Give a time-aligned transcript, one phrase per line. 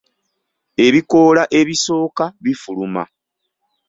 [0.85, 3.03] Ebikoola ebisooka bifuluma.